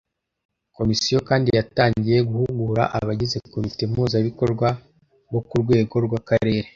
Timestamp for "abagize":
2.97-3.37